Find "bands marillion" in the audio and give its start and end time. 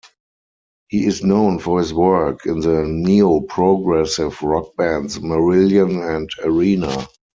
4.75-6.01